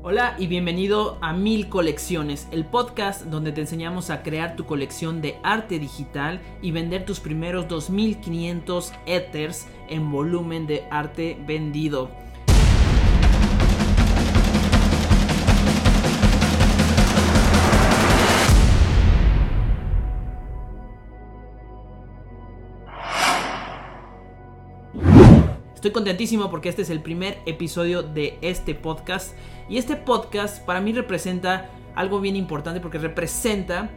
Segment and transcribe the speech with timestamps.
[0.00, 5.20] Hola y bienvenido a Mil Colecciones, el podcast donde te enseñamos a crear tu colección
[5.20, 12.12] de arte digital y vender tus primeros 2500 Ethers en volumen de arte vendido.
[25.78, 29.36] Estoy contentísimo porque este es el primer episodio de este podcast.
[29.68, 33.88] Y este podcast para mí representa algo bien importante porque representa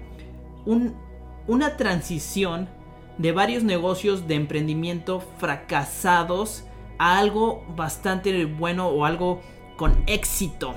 [1.47, 2.69] una transición
[3.17, 6.65] de varios negocios de emprendimiento fracasados
[6.99, 9.41] a algo bastante bueno o algo
[9.75, 10.75] con éxito.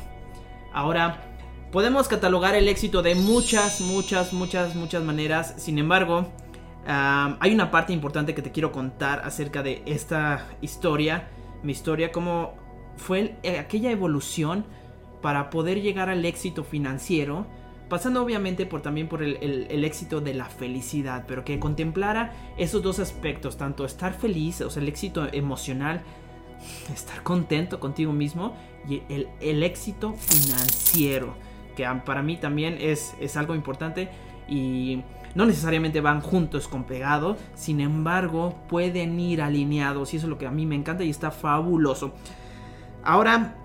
[0.73, 1.37] Ahora,
[1.71, 5.53] podemos catalogar el éxito de muchas, muchas, muchas, muchas maneras.
[5.59, 6.33] Sin embargo,
[6.87, 11.29] hay una parte importante que te quiero contar acerca de esta historia,
[11.63, 12.55] mi historia, cómo
[12.97, 14.65] fue eh, aquella evolución
[15.23, 17.47] para poder llegar al éxito financiero,
[17.89, 22.99] pasando obviamente por también por el, éxito de la felicidad, pero que contemplara esos dos
[22.99, 26.03] aspectos, tanto estar feliz, o sea, el éxito emocional,
[26.93, 28.55] estar contento contigo mismo,
[28.87, 31.35] y el, el éxito financiero,
[31.75, 34.11] que para mí también es, es algo importante
[34.47, 35.03] y
[35.35, 40.39] no necesariamente van juntos con pegado, sin embargo pueden ir alineados y eso es lo
[40.39, 42.13] que a mí me encanta y está fabuloso.
[43.03, 43.57] Ahora,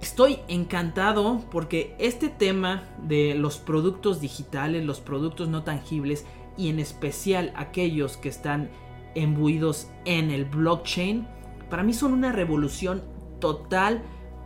[0.00, 6.78] estoy encantado porque este tema de los productos digitales, los productos no tangibles y en
[6.80, 8.70] especial aquellos que están
[9.14, 11.26] embuidos en el blockchain,
[11.70, 13.02] para mí son una revolución
[13.40, 14.02] total,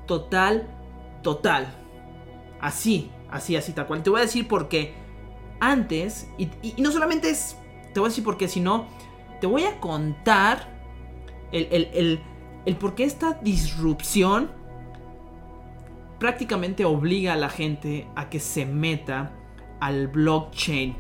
[0.07, 0.69] total,
[1.23, 1.75] total.
[2.61, 4.03] Así, así, así, tal cual.
[4.03, 5.06] Te voy a decir por qué
[5.61, 6.49] antes, y,
[6.81, 7.57] no solamente es,
[7.93, 8.87] te voy a decir por qué, sino
[9.41, 10.69] te voy a contar
[11.53, 12.21] el, el,
[12.65, 14.51] el, por qué esta disrupción
[16.19, 19.33] prácticamente obliga a la gente a que se meta
[19.81, 20.97] al blockchain.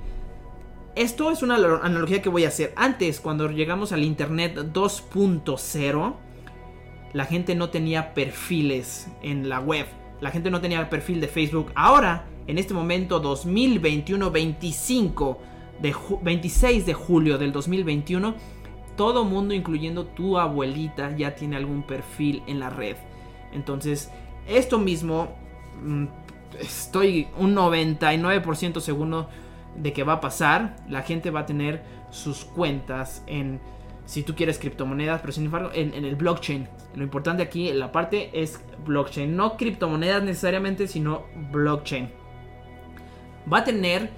[0.94, 2.72] Esto es una analogía que voy a hacer.
[2.76, 6.14] Antes, cuando llegamos al Internet 2.0,
[7.12, 9.86] la gente no tenía perfiles en la web.
[10.20, 11.72] La gente no tenía perfil de Facebook.
[11.74, 15.38] Ahora en este momento 2021, 25
[15.80, 18.34] de 26 de julio del 2021,
[18.96, 22.96] todo mundo, incluyendo tu abuelita, ya tiene algún perfil en la red.
[23.52, 24.10] Entonces,
[24.48, 25.28] esto mismo,
[25.82, 26.06] mm,
[26.60, 29.28] estoy un 99% seguro
[29.76, 30.76] de que va a pasar.
[30.88, 33.60] La gente va a tener sus cuentas en,
[34.06, 36.68] si tú quieres criptomonedas, pero sin embargo, en, en el blockchain.
[36.94, 39.36] Lo importante aquí, la parte es blockchain.
[39.36, 42.10] No criptomonedas necesariamente, sino blockchain
[43.52, 44.10] va a tener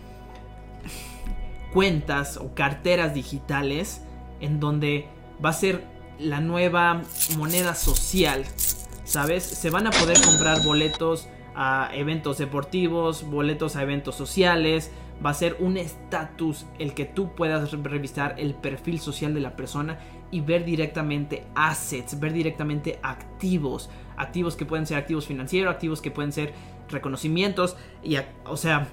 [1.72, 4.03] cuentas o carteras digitales
[4.41, 5.09] en donde
[5.44, 5.84] va a ser
[6.19, 7.03] la nueva
[7.37, 8.44] moneda social,
[9.04, 9.44] ¿sabes?
[9.44, 14.91] Se van a poder comprar boletos a eventos deportivos, boletos a eventos sociales,
[15.24, 19.56] va a ser un estatus el que tú puedas revisar el perfil social de la
[19.56, 19.98] persona
[20.30, 26.10] y ver directamente assets, ver directamente activos, activos que pueden ser activos financieros, activos que
[26.10, 26.52] pueden ser
[26.88, 28.88] reconocimientos y o sea,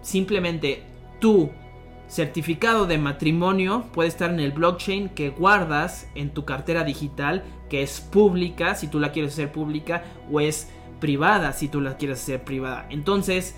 [0.00, 0.84] simplemente
[1.20, 1.50] tu
[2.06, 7.82] certificado de matrimonio puede estar en el blockchain que guardas en tu cartera digital que
[7.82, 12.22] es pública si tú la quieres hacer pública o es privada si tú la quieres
[12.22, 12.86] hacer privada.
[12.88, 13.54] Entonces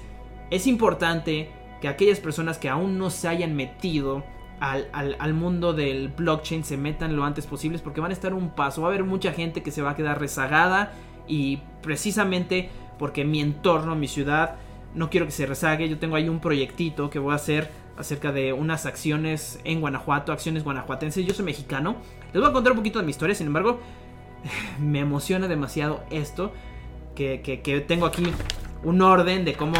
[0.50, 1.50] es importante
[1.80, 4.24] que aquellas personas que aún no se hayan metido
[4.60, 8.50] al, al, mundo del blockchain se metan lo antes posible porque van a estar un
[8.50, 8.82] paso.
[8.82, 10.92] Va a haber mucha gente que se va a quedar rezagada
[11.26, 12.68] y precisamente
[12.98, 14.56] porque mi entorno, mi ciudad,
[14.94, 15.88] no quiero que se rezague.
[15.88, 20.32] Yo tengo ahí un proyectito que voy a hacer acerca de unas acciones en Guanajuato,
[20.32, 21.24] acciones guanajuatenses.
[21.24, 21.96] Yo soy mexicano.
[22.34, 23.80] Les voy a contar un poquito de mi historia, sin embargo,
[24.78, 26.52] me emociona demasiado esto.
[27.14, 28.22] Que, que tengo aquí
[28.82, 29.74] un orden de cómo,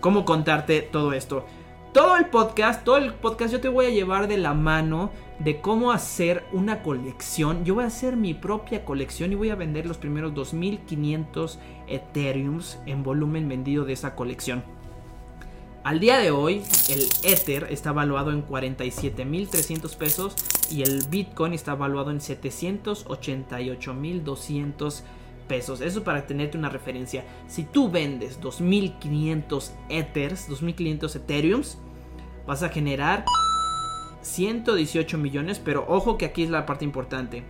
[0.00, 1.44] cómo contarte todo esto
[1.92, 5.60] todo el podcast, todo el podcast yo te voy a llevar de la mano de
[5.60, 7.64] cómo hacer una colección.
[7.64, 12.78] Yo voy a hacer mi propia colección y voy a vender los primeros 2500 Ethereums
[12.86, 14.62] en volumen vendido de esa colección.
[15.82, 20.36] Al día de hoy, el Ether está valuado en 47.300 pesos
[20.70, 25.04] y el Bitcoin está valuado en 788.200 pesos.
[25.48, 27.24] Eso para tenerte una referencia.
[27.46, 31.78] Si tú vendes 2.500 Ethers, 2.500 Ethereums,
[32.46, 33.24] vas a generar
[34.22, 37.44] 118 millones, pero ojo que aquí es la parte importante.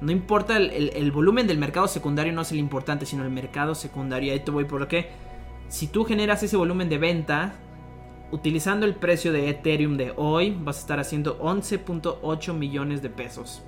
[0.00, 4.32] No importa el, volumen del mercado secundario, no es el importante, sino el mercado secundario.
[4.32, 5.10] Ahí te voy por qué.
[5.68, 7.54] Si tú generas ese volumen de venta,
[8.30, 13.62] utilizando el precio de Ethereum de hoy, vas a estar haciendo 11.8 millones de pesos.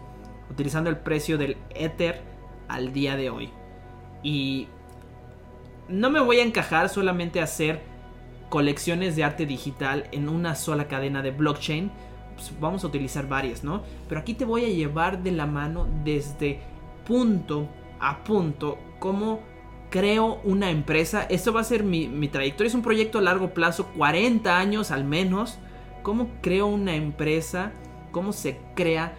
[0.50, 2.22] Utilizando el precio del Ether
[2.68, 3.50] al día de hoy.
[4.26, 4.66] Y
[5.88, 7.80] no me voy a encajar solamente a hacer
[8.48, 11.92] colecciones de arte digital en una sola cadena de blockchain.
[12.34, 13.84] Pues vamos a utilizar varias, ¿no?
[14.08, 16.58] Pero aquí te voy a llevar de la mano desde
[17.06, 17.68] punto
[18.00, 19.42] a punto cómo
[19.90, 21.22] creo una empresa.
[21.30, 22.66] Esto va a ser mi, mi, trayectoria.
[22.66, 25.60] Es un proyecto a largo plazo, 40 años al menos.
[26.02, 27.70] Cómo creo una empresa,
[28.10, 29.14] cómo se crea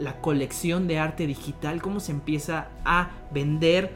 [0.00, 3.94] la colección de arte digital, cómo se empieza a vender,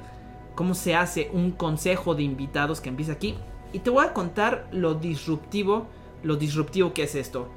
[0.57, 3.37] cómo se hace un consejo de invitados que empieza aquí.
[3.73, 5.87] Y te voy a contar lo disruptivo,
[6.25, 7.49] lo disruptivo que es esto.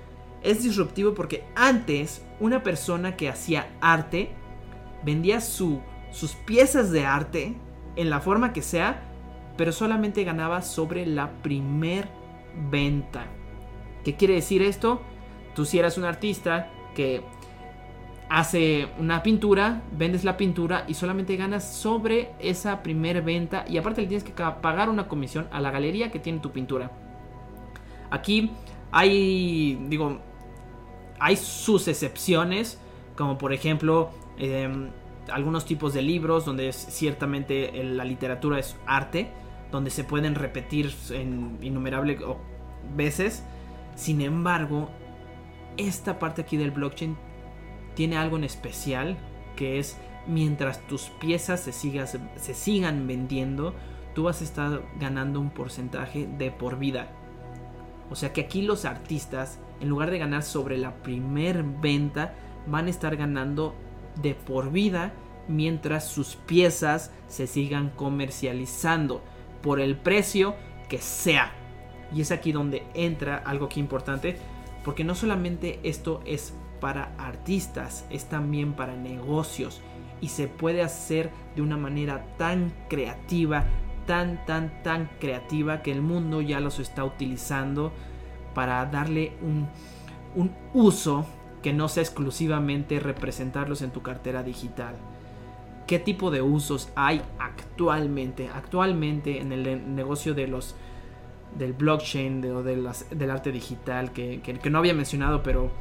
[0.44, 4.30] Es disruptivo porque antes una persona que hacía arte
[5.04, 5.82] vendía su,
[6.12, 7.56] sus piezas de arte
[7.96, 9.02] en la forma que sea,
[9.58, 12.10] pero solamente ganaba sobre la primer
[12.70, 13.26] venta.
[14.04, 15.02] ¿Qué quiere decir esto?
[15.56, 17.22] Tú si eras un artista que
[18.30, 24.02] hace una pintura, vendes la pintura y solamente ganas sobre esa primera venta y aparte
[24.02, 26.92] le tienes que pagar una comisión a la galería que tiene tu pintura.
[28.12, 28.52] Aquí
[28.92, 30.20] hay, digo,
[31.20, 32.80] hay sus excepciones,
[33.16, 34.92] como por ejemplo em,
[35.32, 39.32] algunos tipos de libros donde ciertamente la literatura es arte,
[39.72, 42.20] donde se pueden repetir en innumerables
[42.96, 43.44] veces.
[43.96, 44.90] Sin embargo,
[45.78, 47.18] esta parte aquí del blockchain
[47.96, 49.18] tiene algo en especial
[49.56, 49.98] que es
[50.28, 53.74] mientras tus piezas se, se sigan vendiendo,
[54.14, 57.12] tú vas a estar ganando un porcentaje de por vida.
[58.10, 62.34] O sea que aquí los artistas, en lugar de ganar sobre la primer venta,
[62.68, 63.76] van a estar ganando
[64.22, 65.14] de por vida
[65.48, 69.22] mientras sus piezas se sigan comercializando
[69.62, 70.56] por el precio
[70.88, 71.52] que sea.
[72.14, 74.38] Y es aquí donde entra algo que importante,
[74.84, 79.82] porque no solamente esto es para artistas, es también para negocios
[80.22, 83.66] y se puede hacer de una manera tan creativa,
[84.06, 87.92] tan, tan, tan creativa que el mundo ya los está utilizando
[88.54, 89.68] para darle un,
[90.36, 91.26] un uso
[91.62, 94.96] que no sea exclusivamente representarlos en tu cartera digital.
[95.88, 98.50] ¿Qué tipo de usos hay actualmente?
[98.54, 100.76] Actualmente en el negocio de los
[101.58, 102.76] del blockchain o de,
[103.10, 105.72] del arte digital que, que no había mencionado, pero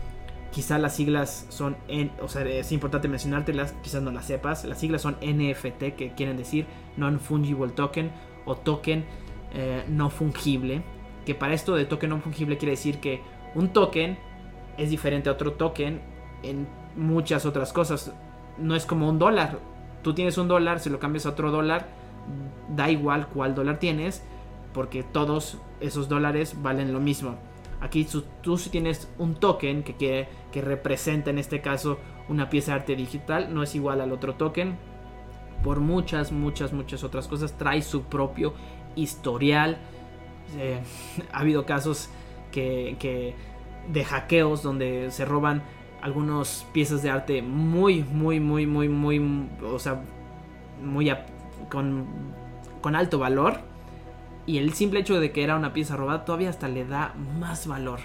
[0.53, 4.65] Quizá las siglas son, en, o sea, es importante mencionártelas, quizás no las sepas.
[4.65, 6.67] Las siglas son NFT, que quieren decir
[6.97, 8.11] Non-Fungible Token
[8.45, 9.05] o token
[9.53, 10.83] eh, no fungible.
[11.27, 13.21] Que para esto de token no fungible quiere decir que
[13.55, 14.19] un token
[14.79, 16.01] es diferente a otro token
[16.43, 16.67] en
[16.97, 18.13] muchas otras cosas.
[18.57, 19.59] No es como un dólar.
[20.03, 21.89] Tú tienes un dólar, si lo cambias a otro dólar,
[22.75, 24.23] da igual cuál dólar tienes,
[24.73, 27.37] porque todos esos dólares valen lo mismo.
[27.81, 28.07] Aquí
[28.43, 31.99] tú si tienes un token que, quiere, que representa en este caso
[32.29, 34.77] una pieza de arte digital, no es igual al otro token.
[35.63, 38.55] Por muchas, muchas, muchas otras cosas, trae su propio
[38.97, 39.79] historial.
[40.57, 40.81] Eh,
[41.33, 42.11] ha habido casos
[42.51, 43.35] que,
[43.89, 45.63] de hackeos donde se roban
[46.03, 50.03] algunas piezas de arte muy, muy, muy, muy, muy, o sea,
[50.83, 51.13] muy
[51.69, 52.07] con,
[52.81, 53.68] con alto valor
[54.49, 57.67] y el simple hecho de que era una pieza robada todavía hasta le da más
[57.67, 58.01] valor.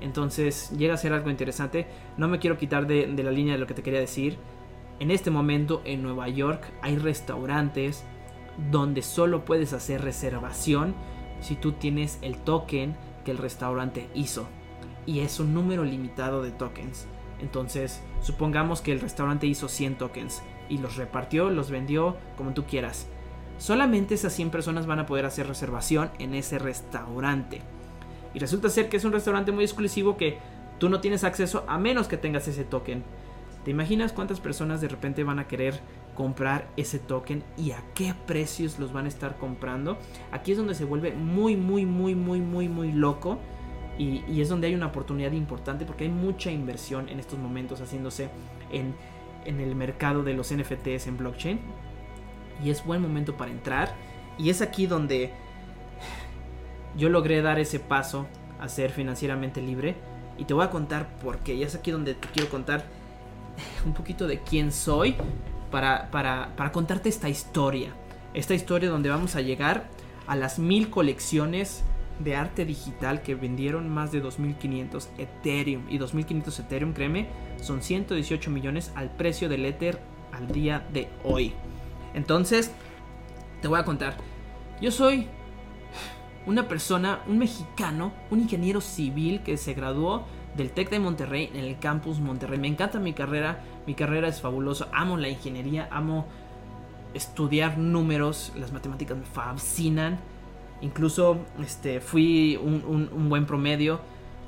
[0.00, 1.88] Entonces llega a ser algo interesante.
[2.16, 4.38] No me quiero quitar de, la línea de lo que te quería decir.
[5.00, 8.04] En este momento en Nueva York hay restaurantes
[8.70, 10.94] donde solo puedes hacer reservación
[11.40, 12.94] si tú tienes el token
[13.24, 14.46] que el restaurante hizo.
[15.04, 17.08] Y es un número limitado de tokens.
[17.40, 22.66] Entonces, supongamos que el restaurante hizo 100 tokens y los repartió, los vendió como tú
[22.66, 23.08] quieras
[23.58, 27.60] solamente esas 100 personas van a poder hacer reservación en ese restaurante.
[28.34, 30.38] Y resulta ser que es un restaurante muy exclusivo que
[30.78, 33.02] tú no tienes acceso a menos que tengas ese token.
[33.64, 35.80] ¿Te imaginas cuántas personas de repente van a querer
[36.14, 39.98] comprar ese token y a qué precios los van a estar comprando?
[40.32, 43.38] Aquí es donde se vuelve muy, muy, muy, muy, muy, muy loco.
[43.98, 47.80] Y, y es donde hay una oportunidad importante porque hay mucha inversión en estos momentos
[47.80, 48.28] haciéndose
[48.70, 48.94] en,
[49.44, 51.60] en el mercado de los NFTs en blockchain
[52.62, 53.94] y es buen momento para entrar.
[54.38, 55.32] Y es aquí donde
[56.96, 58.26] yo logré dar ese paso
[58.60, 59.96] a ser financieramente libre.
[60.36, 61.54] Y te voy a contar por qué.
[61.54, 62.84] Y es aquí donde te quiero contar
[63.84, 65.16] un poquito de quién soy
[65.70, 67.92] para, para, para contarte esta historia.
[68.34, 69.88] Esta historia donde vamos a llegar
[70.26, 71.82] a las mil colecciones
[72.18, 75.82] de arte digital que vendieron más de 2500 Ethereum.
[75.88, 77.28] Y 2500 Ethereum, créeme,
[77.60, 80.00] son 118 millones al precio del Ether
[80.32, 81.54] al día de hoy.
[82.14, 82.72] Entonces,
[83.60, 84.16] te voy a contar.
[84.80, 85.28] Yo soy
[86.46, 90.24] una persona, un mexicano, un ingeniero civil que se graduó
[90.56, 92.58] del TEC de Monterrey en el campus Monterrey.
[92.58, 96.26] Me encanta mi carrera, mi carrera es fabulosa, amo la ingeniería, amo
[97.14, 100.18] estudiar números, las matemáticas me fascinan.
[100.80, 104.00] Incluso este, fui un, buen promedio,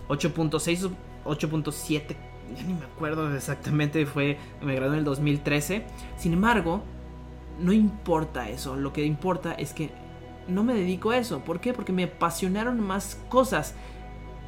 [0.08, 0.90] 8.6,
[1.24, 2.16] 8.7,
[2.56, 5.84] ya ni me acuerdo exactamente, fue, me gradué en el 2013.
[6.16, 6.82] Sin embargo,
[7.60, 9.90] no importa eso, lo que importa es que
[10.48, 11.40] no me dedico a eso.
[11.40, 11.72] ¿Por qué?
[11.72, 13.74] Porque me apasionaron más cosas.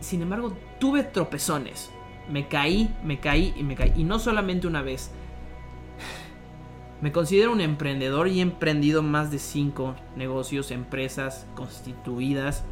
[0.00, 1.90] Sin embargo, tuve tropezones.
[2.28, 3.92] Me caí, me caí y me caí.
[3.96, 5.10] Y no solamente una vez.
[7.00, 12.64] Me considero un emprendedor y he emprendido más de 5 negocios, empresas constituidas.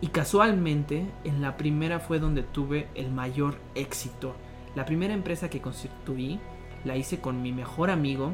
[0.00, 4.34] Y casualmente, en la primera fue donde tuve el mayor éxito.
[4.74, 6.40] La primera empresa que constituí
[6.84, 8.32] la hice con mi mejor amigo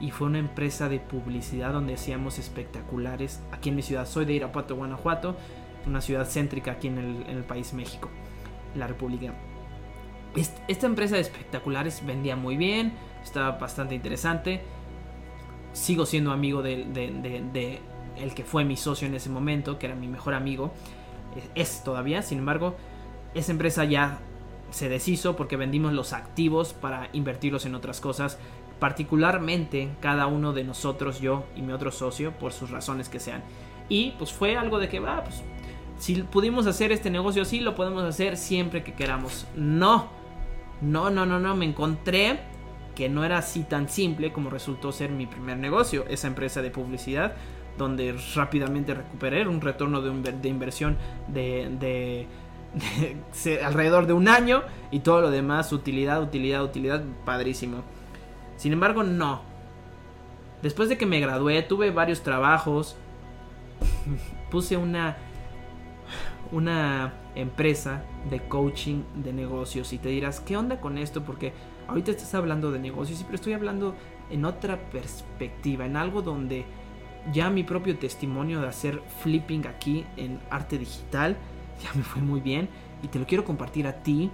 [0.00, 4.06] y fue una empresa de publicidad donde hacíamos espectaculares aquí en mi ciudad.
[4.06, 5.36] Soy de Irapuato, Guanajuato,
[5.86, 8.08] una ciudad céntrica aquí en el, país México,
[8.74, 9.32] la República.
[10.68, 12.92] Esta empresa de espectaculares vendía muy bien,
[13.22, 14.62] estaba bastante interesante.
[15.72, 17.80] Sigo siendo amigo de,
[18.16, 20.72] el que fue mi socio en ese momento, que era mi mejor amigo.
[21.54, 22.76] Es todavía, sin embargo,
[23.34, 24.20] esa empresa ya
[24.70, 28.38] se deshizo porque vendimos los activos para invertirlos en otras cosas
[28.78, 33.42] particularmente cada uno de nosotros, yo y mi otro socio, por sus razones que sean.
[33.88, 35.42] Y pues fue algo de que, va, pues
[35.98, 39.46] si pudimos hacer este negocio así, lo podemos hacer siempre que queramos.
[39.56, 40.08] No,
[40.80, 42.40] no, no, no, no, me encontré
[42.94, 46.70] que no era así tan simple como resultó ser mi primer negocio, esa empresa de
[46.70, 47.34] publicidad,
[47.76, 50.96] donde rápidamente recuperé un retorno de, inversión
[51.28, 52.47] de, de, de
[53.64, 57.82] alrededor de un año y todo lo demás, utilidad, utilidad, utilidad, padrísimo.
[58.56, 59.42] Sin embargo, no.
[60.62, 62.96] Después de que me gradué, tuve varios trabajos.
[64.50, 65.16] Puse una
[66.52, 71.22] una empresa de coaching de negocios y te dirás, ¿qué onda con esto?
[71.22, 71.52] Porque
[71.86, 73.94] ahorita estás hablando de negocios, pero estoy hablando
[74.30, 76.64] en otra perspectiva, en algo donde
[77.32, 81.36] ya mi propio testimonio de hacer flipping aquí en arte digital
[81.82, 82.68] ya me fue muy bien
[83.02, 84.30] y te lo quiero compartir a ti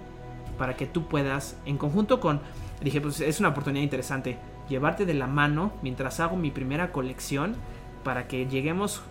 [0.57, 2.41] para que tú puedas, en conjunto con
[2.81, 4.37] dije, pues es una oportunidad interesante
[4.69, 7.55] llevarte de la mano mientras hago mi primera colección
[8.03, 9.01] para que lleguemos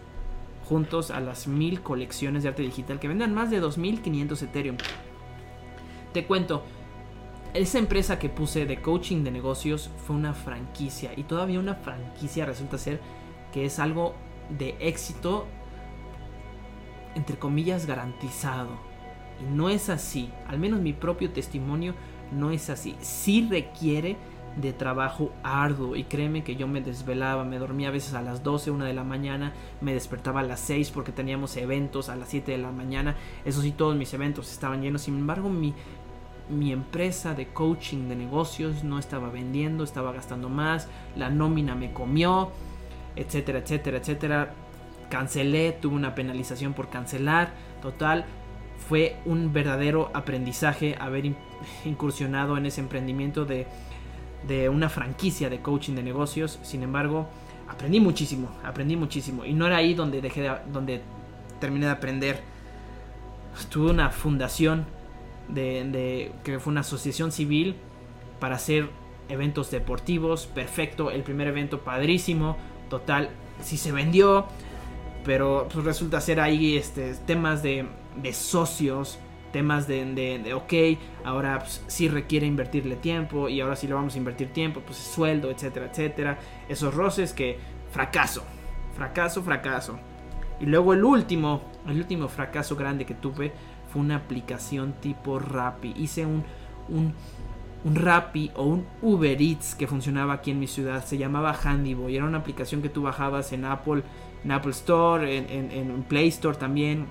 [0.69, 4.77] juntos a las mil colecciones de arte digital que vendan más de 2500 Ethereum.
[6.13, 6.65] Te cuento,
[7.53, 12.47] esa empresa que puse de coaching de negocios fue una franquicia y todavía una franquicia
[12.47, 13.01] resulta ser
[13.53, 14.15] que es algo
[14.51, 15.47] de éxito
[17.15, 18.71] entre comillas garantizado.
[19.41, 21.95] Y no es así, al menos mi propio testimonio
[22.33, 22.97] no es así.
[23.01, 24.17] Sí requiere
[24.57, 25.97] de trabajo arduo.
[25.97, 28.95] Y créeme que yo me desvelaba, me dormía a veces a las 12, 1 de
[28.95, 32.71] la mañana, me despertaba a las 6 porque teníamos eventos a las 7 de la
[32.71, 35.75] mañana, eso sí, todos mis eventos estaban llenos, sin embargo mi,
[36.49, 41.93] mi empresa de coaching de negocios no estaba vendiendo, estaba gastando más, la nómina me
[41.93, 42.51] comió,
[43.17, 44.55] etcétera, etcétera, etcétera,
[45.15, 48.25] cancelé, tuve una penalización por cancelar, total,
[48.89, 51.33] fue un verdadero aprendizaje haber
[51.85, 53.69] incursionado en ese emprendimiento de,
[54.69, 56.59] una franquicia de coaching de negocios.
[56.63, 57.29] Sin embargo,
[57.69, 59.45] aprendí muchísimo, aprendí muchísimo.
[59.45, 61.01] Y no era ahí donde dejé donde
[61.61, 62.41] terminé de aprender.
[63.71, 64.85] Tuve una fundación
[65.49, 67.77] de, que fue una asociación civil
[68.41, 68.91] para hacer
[69.29, 70.47] eventos deportivos.
[70.47, 72.57] Perfecto, el primer evento padrísimo.
[72.91, 73.31] Total,
[73.63, 74.49] sí se vendió.
[75.25, 79.19] Pero pues, resulta ser ahí este, temas de de socios,
[79.53, 80.73] temas de, de, ok,
[81.25, 84.99] ahora pues, sí requiere invertirle tiempo y ahora sí le vamos a invertir tiempo, pues
[84.99, 86.39] sueldo, etcétera, etcétera.
[86.69, 87.59] Esos roces que
[87.91, 88.45] fracaso,
[88.97, 89.99] fracaso, fracaso.
[90.61, 93.53] Y luego el último, el último fracaso grande que tuve
[93.93, 95.95] fue una aplicación tipo Rappi.
[95.97, 96.45] Hice un,
[96.89, 97.13] un,
[97.85, 101.05] un Rappi o un Uber Eats que funcionaba aquí en mi ciudad.
[101.05, 102.17] Se llamaba Handyboy.
[102.17, 104.03] Era una aplicación que tú bajabas en Apple,
[104.45, 107.07] en Apple Store, en, en, en Play Store también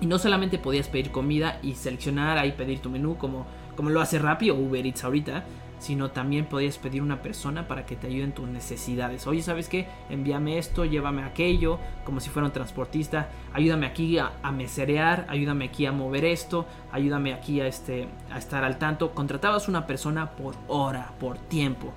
[0.00, 4.00] y no solamente podías pedir comida y seleccionar ahí pedir tu menú como, como lo
[4.00, 5.44] hace Rappi o Uber Eats ahorita,
[5.78, 9.26] sino también podías pedir una persona para que te ayude en tus necesidades.
[9.26, 9.88] Oye, ¿sabes qué?
[10.08, 13.30] Envíame esto, llévame aquello, como si fuera un transportista.
[13.52, 18.64] Ayúdame aquí a, meserear, ayúdame aquí a mover esto, ayúdame aquí a, este, a estar
[18.64, 19.12] al tanto.
[19.12, 21.92] Contratabas una persona por hora, por tiempo.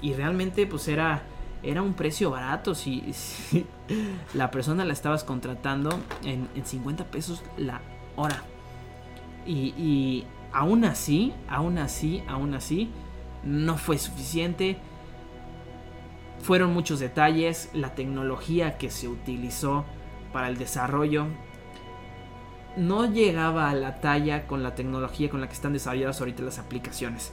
[0.00, 1.22] Y realmente pues era
[1.62, 3.04] era un precio barato si,
[4.34, 7.80] la persona la estabas contratando en, 50 pesos la
[8.16, 8.42] hora.
[9.46, 12.90] Y, y aún así, aún así, aún así,
[13.42, 14.78] no fue suficiente.
[16.40, 19.84] Fueron muchos detalles, la tecnología que se utilizó
[20.32, 21.26] para el desarrollo
[22.76, 26.58] no llegaba a la talla con la tecnología con la que están desarrolladas ahorita las
[26.58, 27.32] aplicaciones.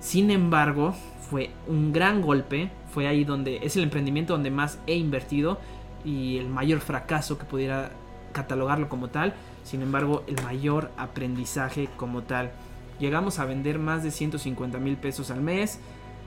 [0.00, 0.94] Sin embargo,
[1.30, 5.58] fue un gran golpe, fue ahí donde es el emprendimiento donde más he invertido
[6.04, 7.92] y el mayor fracaso que pudiera
[8.32, 12.52] catalogarlo como tal, sin embargo el mayor aprendizaje como tal.
[12.98, 15.80] Llegamos a vender más de 150 mil pesos al mes,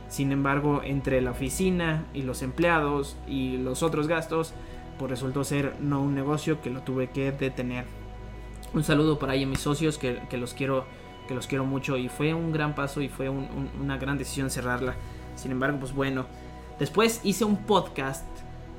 [0.10, 4.54] sin embargo entre la oficina y los empleados y los otros gastos,
[4.98, 7.86] pues resultó ser no un negocio que lo tuve que detener.
[8.74, 10.86] Un saludo para ahí a mis socios que, los quiero
[11.28, 14.96] que los quiero mucho y fue un gran paso y fue una gran decisión cerrarla.
[15.36, 16.26] Sin embargo, pues bueno,
[16.80, 18.26] después hice un podcast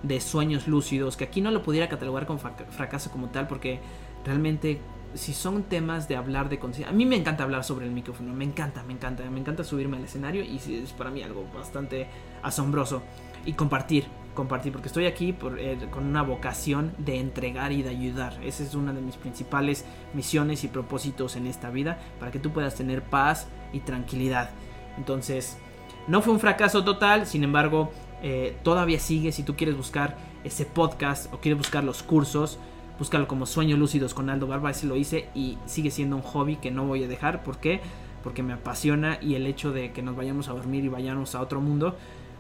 [0.03, 3.81] de sueños lúcidos, que aquí no lo pudiera catalogar como fracaso como tal, porque
[4.25, 4.81] realmente
[5.15, 8.35] si son temas de hablar de conciencia, a mí me encanta hablar sobre el micrófono,
[8.35, 12.09] me encanta, me encanta, me encanta subirme al escenario y es para mí algo bastante
[12.43, 13.03] asombroso
[13.47, 17.91] y compartir, compartir, porque estoy aquí por, eh, con una vocación de entregar y de
[17.91, 18.39] ayudar.
[18.43, 19.85] Esa es una de mis principales
[20.15, 24.51] misiones y propósitos en esta vida, para que tú puedas tener paz y tranquilidad.
[24.97, 25.59] Entonces,
[26.07, 27.91] no fue un fracaso total, sin embargo,
[28.23, 29.33] eh, todavía sigue.
[29.33, 32.59] Si tú quieres buscar ese podcast o quieres buscar los cursos,
[32.99, 34.71] búscalo como Sueños Lúcidos con Aldo Barba.
[34.71, 37.43] Ese lo hice y sigue siendo un hobby que no voy a dejar.
[37.43, 37.81] ¿Por qué?
[38.23, 41.41] Porque me apasiona y el hecho de que nos vayamos a dormir y vayamos a
[41.41, 41.97] otro mundo,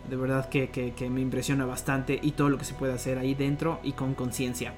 [0.09, 3.80] de verdad que, me impresiona bastante y todo lo que se puede hacer ahí dentro
[3.83, 4.75] y con conciencia.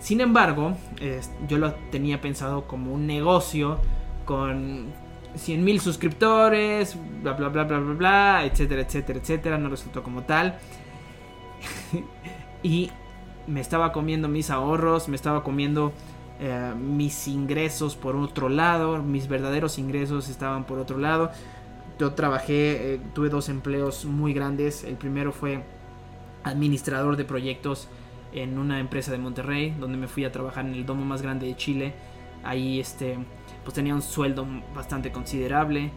[0.00, 0.76] Sin embargo,
[1.48, 3.80] yo lo tenía pensado como un negocio
[4.26, 4.92] con
[5.34, 9.58] 100 mil suscriptores, bla, bla, bla, bla, bla, bla, etcétera, etcétera, etcétera.
[9.58, 10.58] No resultó como tal.
[12.62, 12.90] y
[13.46, 15.92] me estaba comiendo mis ahorros, me estaba comiendo
[16.40, 21.30] eh, mis ingresos por otro lado, mis verdaderos ingresos estaban por otro lado.
[21.98, 24.84] Yo trabajé, eh, tuve dos empleos muy grandes.
[24.84, 25.62] El primero fue
[26.42, 27.88] administrador de proyectos
[28.32, 31.46] en una empresa de Monterrey, donde me fui a trabajar en el domo más grande
[31.46, 31.94] de Chile.
[32.44, 33.18] Ahí este
[33.64, 35.90] pues tenía un sueldo bastante considerable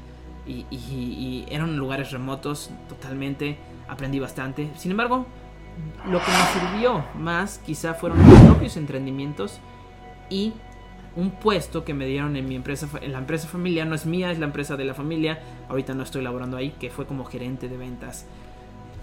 [0.48, 4.70] y, eran lugares remotos totalmente, aprendí bastante.
[4.78, 5.26] Sin embargo,
[6.10, 9.60] lo que me sirvió más quizá fueron mis propios emprendimientos
[10.30, 10.54] y
[11.16, 14.32] un puesto que me dieron en mi empresa, en la empresa familiar, no es mía,
[14.32, 17.68] es la empresa de la familia, ahorita no estoy laborando ahí, que fue como gerente
[17.68, 18.26] de ventas.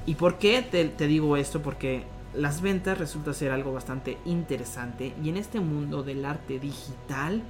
[0.07, 1.61] ¿Y por qué te, te digo esto?
[1.61, 2.05] Porque
[2.37, 7.43] las ventas resulta ser algo bastante interesante y en este mundo del arte digital,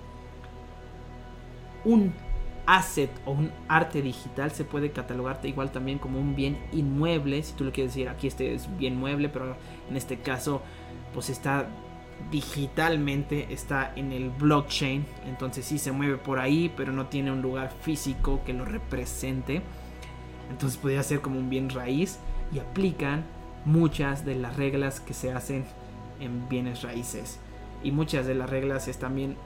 [1.85, 2.13] un
[2.67, 7.53] asset o un arte digital se puede catalogarte igual también como un bien inmueble, si
[7.55, 9.57] tú lo quieres decir, aquí este es bien mueble, pero
[9.89, 10.63] en este caso
[11.13, 11.69] pues está
[12.31, 17.43] digitalmente, está en el blockchain, entonces sí se mueve por ahí, pero no tiene un
[17.43, 19.63] lugar físico que lo represente.
[20.51, 22.19] Entonces podría ser como un bien raíz
[22.53, 23.25] y aplican
[23.65, 25.65] muchas de las reglas que se hacen
[26.21, 27.39] en bienes raíces.
[27.83, 29.37] Y muchas de las reglas es también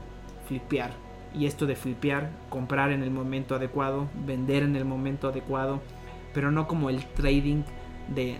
[0.47, 0.91] flipear,
[1.33, 5.81] y esto de flipear, comprar en el momento adecuado, vender en el momento adecuado,
[6.33, 7.63] pero no como el trading
[8.13, 8.39] de,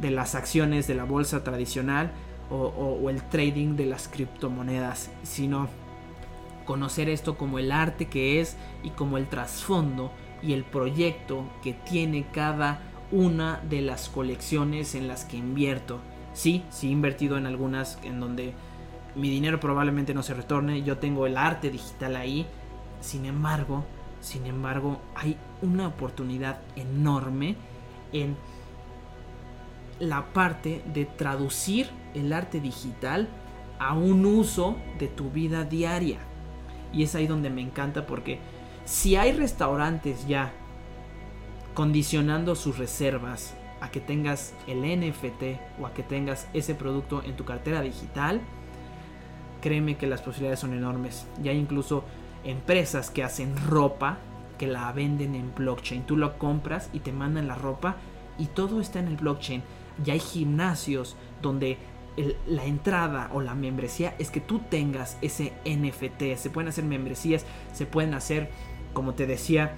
[0.00, 2.10] de, las acciones de la bolsa tradicional
[2.50, 5.68] o, el trading de las criptomonedas, sino
[6.64, 10.12] conocer esto como el arte que es y como el trasfondo
[10.42, 16.00] y el proyecto que tiene cada una de las colecciones en las que invierto.
[16.32, 18.54] Sí, sí he invertido en algunas en donde
[19.14, 22.46] mi dinero probablemente no se retorne, yo tengo el arte digital ahí,
[23.00, 23.84] sin embargo,
[24.20, 27.56] sin embargo, hay una oportunidad enorme
[28.12, 28.36] en
[30.00, 33.28] la parte de traducir el arte digital
[33.78, 36.18] a un uso de tu vida diaria.
[36.92, 38.38] Y es ahí donde me encanta porque
[38.84, 40.52] si hay restaurantes ya
[41.78, 47.36] condicionando sus reservas a que tengas el NFT o a que tengas ese producto en
[47.36, 48.40] tu cartera digital,
[49.60, 51.28] créeme que las posibilidades son enormes.
[51.40, 52.02] Ya hay incluso
[52.42, 54.18] empresas que hacen ropa
[54.58, 56.02] que la venden en blockchain.
[56.02, 57.94] Tú lo compras y te mandan la ropa
[58.40, 59.62] y todo está en el blockchain.
[60.02, 61.78] Ya hay gimnasios donde
[62.48, 66.34] la entrada o la membresía es que tú tengas ese NFT.
[66.38, 68.50] Se pueden hacer membresías, se pueden hacer,
[68.94, 69.76] como te decía,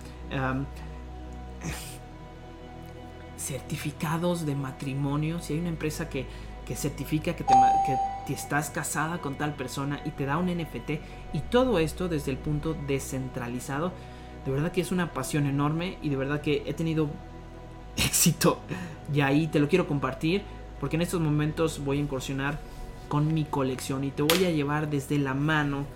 [3.41, 5.41] certificados de matrimonio.
[5.41, 6.27] Si hay una empresa que
[6.71, 7.53] que certifica que, te,
[8.29, 10.91] que estás casada con tal persona y te da un NFT
[11.33, 13.93] y todo esto desde el punto descentralizado.
[14.47, 17.11] De verdad que es una pasión enorme y de verdad que he tenido
[17.97, 18.61] éxito
[19.13, 20.43] y ahí te lo quiero compartir
[20.79, 22.61] porque en estos momentos voy a incursionar
[23.09, 25.87] con mi colección y te voy a llevar desde la mano,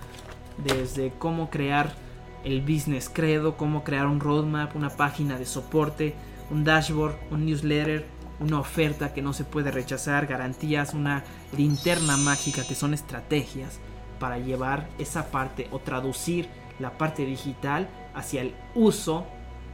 [0.58, 1.94] desde cómo crear
[2.42, 6.16] el business credo, cómo crear un roadmap, una página de soporte,
[6.50, 8.06] un dashboard, un newsletter,
[8.40, 11.24] una oferta que no se puede rechazar, garantías, una
[11.56, 13.80] linterna mágica que son estrategias
[14.18, 19.26] para llevar esa parte o traducir la parte digital hacia el uso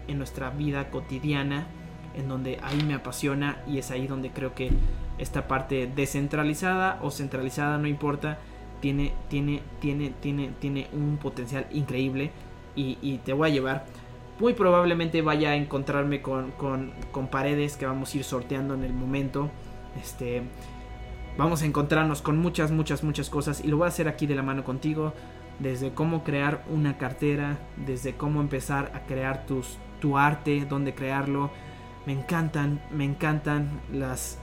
[0.08, 1.66] en nuestra vida cotidiana,
[2.14, 4.70] en donde ahí me apasiona y es ahí donde creo que
[5.18, 8.38] esta parte descentralizada o centralizada, no importa,
[8.80, 12.30] tiene, tiene, tiene, tiene, tiene un potencial increíble
[12.74, 13.84] y, te voy a llevar.
[14.40, 18.84] Muy probablemente vaya a encontrarme con, con, con, paredes que vamos a ir sorteando en
[18.84, 19.50] el momento.
[20.00, 20.42] Este,
[21.36, 24.34] vamos a encontrarnos con muchas, muchas, muchas cosas y lo voy a hacer aquí de
[24.34, 25.12] la mano contigo.
[25.58, 31.50] Desde cómo crear una cartera, desde cómo empezar a crear tus, tu arte, dónde crearlo.
[32.06, 34.38] Me encantan, me encantan las,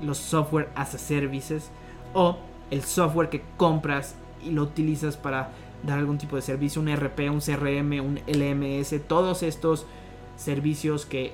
[0.00, 1.72] los software as a services
[2.14, 2.38] o
[2.70, 5.50] el software que compras y lo utilizas para
[5.82, 9.86] dar algún tipo de servicio, un RP, un CRM, un LMS, todos estos
[10.36, 11.32] servicios que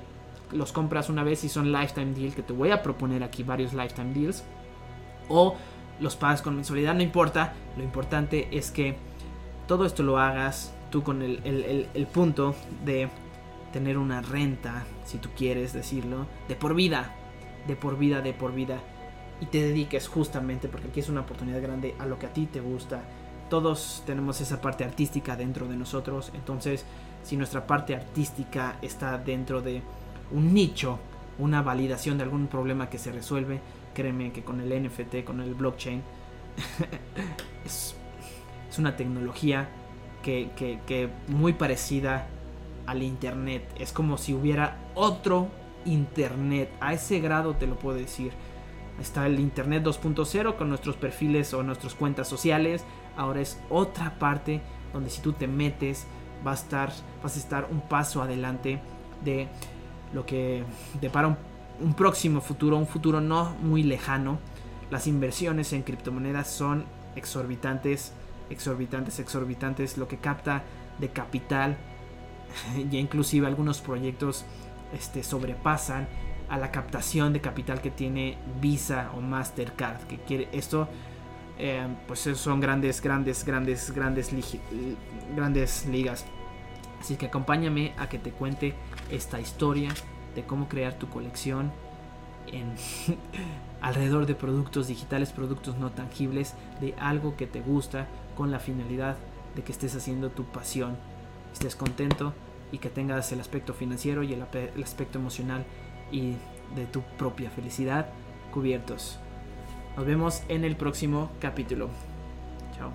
[0.51, 3.73] los compras una vez y son lifetime deal, que te voy a proponer aquí varios
[3.73, 4.43] lifetime deals,
[5.29, 5.55] o
[5.99, 8.95] los pagas con mensualidad, no importa, lo importante es que
[9.67, 13.09] todo esto lo hagas tú con el, el punto de
[13.71, 17.15] tener una renta, si tú quieres decirlo, de por vida,
[17.67, 18.79] de por vida, de por vida
[19.43, 22.45] y te dediques justamente, porque aquí es una oportunidad grande, a lo que a ti
[22.45, 23.03] te gusta.
[23.53, 26.85] Todos tenemos esa parte artística dentro de nosotros, entonces
[27.21, 29.83] si nuestra parte artística está dentro de
[30.31, 30.97] un nicho,
[31.37, 33.61] una validación de algún problema que se resuelve,
[33.93, 36.01] créeme que con el NFT, con el blockchain,
[37.63, 37.95] es,
[38.79, 39.69] una tecnología
[40.23, 42.25] que, que muy parecida
[42.87, 43.69] al Internet.
[43.77, 45.47] Es como si hubiera otro
[45.85, 46.71] Internet.
[46.79, 48.31] A ese grado te lo puedo decir.
[48.99, 52.83] Está el Internet 2.0 con nuestros perfiles o nuestras cuentas sociales.
[53.15, 56.07] Ahora es otra parte donde si tú te metes
[56.43, 58.79] vas a estar, vas a estar un paso adelante
[59.23, 59.47] de
[60.13, 60.63] lo que
[61.01, 61.37] depara un,
[61.79, 64.39] un próximo futuro, un futuro no muy lejano.
[64.91, 68.13] Las inversiones en criptomonedas son exorbitantes,
[68.49, 69.97] exorbitantes, exorbitantes.
[69.97, 70.63] Lo que capta
[70.99, 71.77] de capital,
[72.91, 74.45] ya inclusive algunos proyectos
[74.93, 76.07] este, sobrepasan
[76.49, 80.01] a la captación de capital que tiene Visa o Mastercard.
[80.03, 80.87] Que quiere esto,
[81.57, 84.57] eh, pues son grandes, grandes, grandes, grandes,
[85.35, 86.25] grandes ligas.
[86.99, 88.73] Así que acompáñame a que te cuente
[89.11, 89.93] esta historia
[90.35, 91.71] de cómo crear tu colección
[92.47, 92.73] en
[93.81, 99.17] alrededor de productos digitales, productos no tangibles, de algo que te gusta con la finalidad
[99.55, 100.97] de que estés haciendo tu pasión,
[101.51, 102.33] estés contento
[102.71, 104.41] y que tengas el aspecto financiero y el,
[104.83, 105.65] aspecto emocional
[106.11, 106.33] y
[106.75, 108.07] de tu propia felicidad
[108.51, 109.19] cubiertos.
[109.95, 111.87] Nos vemos en el próximo capítulo.
[112.75, 112.91] Chao.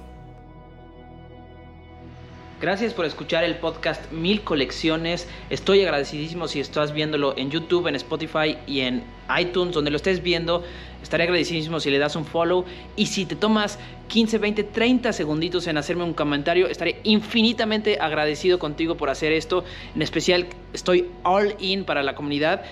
[2.61, 5.29] Gracias por escuchar el podcast Mil Colecciones.
[5.49, 9.05] Estoy agradecidísimo si estás viéndolo en YouTube, en Spotify y en
[9.39, 10.65] iTunes, donde lo estés viendo.
[11.01, 12.65] Estaré agradecidísimo si le das un follow.
[12.97, 18.59] Y si te tomas 15, 20, 30 segunditos en hacerme un comentario, estaré infinitamente agradecido
[18.59, 19.65] contigo por hacer esto.
[19.95, 22.65] En especial, estoy all in para la comunidad.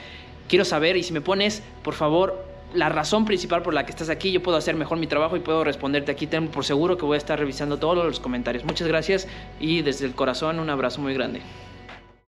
[0.48, 4.10] Quiero saber y si me pones, por favor, la razón principal por la que estás
[4.10, 6.26] aquí, yo puedo hacer mejor mi trabajo y puedo responderte aquí.
[6.26, 8.64] Tengo por seguro que voy a estar revisando todos los comentarios.
[8.64, 9.28] Muchas gracias
[9.60, 11.40] y desde el corazón un abrazo muy grande.